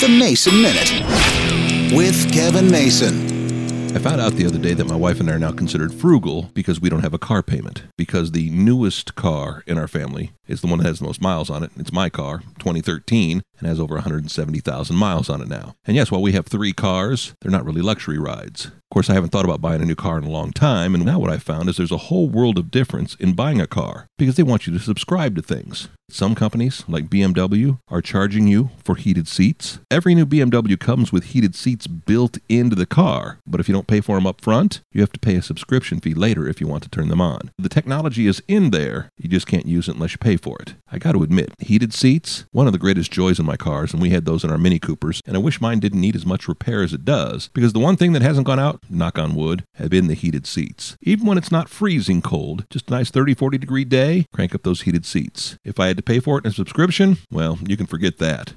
The 0.00 0.08
Mason 0.08 0.62
Minute 0.62 1.94
with 1.94 2.32
Kevin 2.32 2.70
Mason. 2.70 3.94
I 3.94 3.98
found 3.98 4.18
out 4.18 4.32
the 4.32 4.46
other 4.46 4.56
day 4.56 4.72
that 4.72 4.86
my 4.86 4.96
wife 4.96 5.20
and 5.20 5.28
I 5.28 5.34
are 5.34 5.38
now 5.38 5.52
considered 5.52 5.92
frugal 5.92 6.50
because 6.54 6.80
we 6.80 6.88
don't 6.88 7.02
have 7.02 7.12
a 7.12 7.18
car 7.18 7.42
payment. 7.42 7.82
Because 7.98 8.30
the 8.30 8.48
newest 8.48 9.14
car 9.14 9.62
in 9.66 9.76
our 9.76 9.88
family 9.88 10.32
is 10.48 10.62
the 10.62 10.68
one 10.68 10.78
that 10.78 10.86
has 10.86 11.00
the 11.00 11.04
most 11.04 11.20
miles 11.20 11.50
on 11.50 11.62
it. 11.62 11.70
It's 11.76 11.92
my 11.92 12.08
car, 12.08 12.38
2013, 12.60 13.42
and 13.60 13.68
has 13.68 13.78
over 13.78 13.94
170,000 13.94 14.96
miles 14.96 15.28
on 15.28 15.40
it 15.40 15.48
now. 15.48 15.74
And 15.84 15.96
yes, 15.96 16.10
while 16.10 16.22
we 16.22 16.32
have 16.32 16.46
three 16.46 16.72
cars, 16.72 17.34
they're 17.40 17.52
not 17.52 17.64
really 17.64 17.82
luxury 17.82 18.18
rides. 18.18 18.66
Of 18.66 18.94
course, 18.94 19.08
I 19.08 19.14
haven't 19.14 19.30
thought 19.30 19.44
about 19.44 19.60
buying 19.60 19.80
a 19.80 19.84
new 19.84 19.94
car 19.94 20.18
in 20.18 20.24
a 20.24 20.30
long 20.30 20.50
time, 20.50 20.96
and 20.96 21.04
now 21.04 21.20
what 21.20 21.30
I've 21.30 21.44
found 21.44 21.68
is 21.68 21.76
there's 21.76 21.92
a 21.92 21.96
whole 21.96 22.28
world 22.28 22.58
of 22.58 22.72
difference 22.72 23.14
in 23.14 23.34
buying 23.34 23.60
a 23.60 23.68
car 23.68 24.08
because 24.18 24.34
they 24.34 24.42
want 24.42 24.66
you 24.66 24.72
to 24.72 24.80
subscribe 24.80 25.36
to 25.36 25.42
things. 25.42 25.88
Some 26.10 26.34
companies, 26.34 26.82
like 26.88 27.08
BMW, 27.08 27.78
are 27.86 28.02
charging 28.02 28.48
you 28.48 28.70
for 28.82 28.96
heated 28.96 29.28
seats. 29.28 29.78
Every 29.92 30.16
new 30.16 30.26
BMW 30.26 30.78
comes 30.78 31.12
with 31.12 31.26
heated 31.26 31.54
seats 31.54 31.86
built 31.86 32.38
into 32.48 32.74
the 32.74 32.84
car, 32.84 33.38
but 33.46 33.60
if 33.60 33.68
you 33.68 33.72
don't 33.72 33.86
pay 33.86 34.00
for 34.00 34.16
them 34.16 34.26
up 34.26 34.40
front, 34.40 34.80
you 34.92 35.02
have 35.02 35.12
to 35.12 35.20
pay 35.20 35.36
a 35.36 35.42
subscription 35.42 36.00
fee 36.00 36.14
later 36.14 36.48
if 36.48 36.60
you 36.60 36.66
want 36.66 36.82
to 36.82 36.88
turn 36.88 37.08
them 37.08 37.20
on. 37.20 37.52
The 37.58 37.68
technology 37.68 38.26
is 38.26 38.42
in 38.48 38.70
there, 38.70 39.08
you 39.16 39.28
just 39.28 39.46
can't 39.46 39.66
use 39.66 39.88
it 39.88 39.94
unless 39.94 40.12
you 40.12 40.18
pay 40.18 40.36
for 40.36 40.58
it. 40.60 40.74
I 40.92 40.98
got 40.98 41.12
to 41.12 41.22
admit, 41.22 41.54
heated 41.60 41.94
seats, 41.94 42.46
one 42.50 42.66
of 42.66 42.72
the 42.72 42.78
greatest 42.78 43.12
joys 43.12 43.38
in 43.38 43.46
my 43.46 43.56
cars, 43.56 43.92
and 43.92 44.02
we 44.02 44.10
had 44.10 44.24
those 44.24 44.42
in 44.42 44.50
our 44.50 44.58
Mini 44.58 44.80
Coopers, 44.80 45.22
and 45.24 45.36
I 45.36 45.40
wish 45.40 45.60
mine 45.60 45.78
didn't 45.78 46.00
need 46.00 46.16
as 46.16 46.26
much 46.26 46.48
repair 46.48 46.82
as 46.82 46.92
it 46.92 47.04
does, 47.04 47.48
because 47.54 47.72
the 47.72 47.78
one 47.78 47.96
thing 47.96 48.12
that 48.12 48.22
hasn't 48.22 48.46
gone 48.46 48.58
out, 48.58 48.82
knock 48.90 49.16
on 49.16 49.36
wood, 49.36 49.64
have 49.74 49.90
been 49.90 50.08
the 50.08 50.14
heated 50.14 50.46
seats. 50.46 50.96
Even 51.00 51.26
when 51.26 51.38
it's 51.38 51.52
not 51.52 51.68
freezing 51.68 52.20
cold, 52.20 52.66
just 52.70 52.88
a 52.88 52.92
nice 52.92 53.10
30, 53.10 53.34
40 53.34 53.56
degree 53.58 53.84
day, 53.84 54.26
crank 54.32 54.52
up 54.52 54.64
those 54.64 54.82
heated 54.82 55.06
seats. 55.06 55.58
If 55.64 55.78
I 55.78 55.86
had 55.86 55.96
to 55.96 56.02
pay 56.02 56.18
for 56.18 56.38
it 56.38 56.44
in 56.44 56.50
a 56.50 56.54
subscription, 56.54 57.18
well, 57.30 57.58
you 57.64 57.76
can 57.76 57.86
forget 57.86 58.18
that. 58.18 58.54